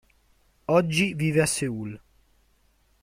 Oggi 0.67 1.13
vive 1.13 1.41
a 1.43 1.45
Seoul. 1.45 2.01